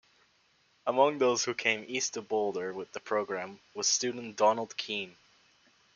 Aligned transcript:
Among 0.87 1.19
those 1.19 1.43
who 1.45 1.53
came 1.53 1.85
east 1.87 2.15
to 2.15 2.23
Boulder 2.23 2.73
with 2.73 2.91
the 2.91 2.99
program 2.99 3.59
was 3.75 3.85
student 3.85 4.35
Donald 4.35 4.75
Keene. 4.75 5.15